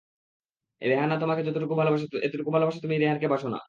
রেহান 0.81 1.11
তোমাকে 1.21 1.41
যতোটুকু 1.43 1.75
ভালোবাসে 1.75 2.05
এতটুকু 2.23 2.51
ভালোবাসা 2.51 2.79
তুমি 2.81 2.95
রেহান 2.97 3.17
কে 3.19 3.27
ভাসো 3.27 3.47
না। 3.47 3.59